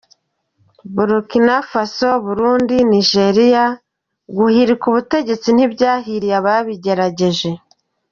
Burukina 0.95 1.55
Faso, 1.69 2.09
Burundi, 2.25 2.77
Niger: 2.91 3.37
Guhirika 4.37 4.83
ubutegetsi 4.91 5.47
ntibyahiriye 5.51 6.35
ababigerageje. 6.41 7.49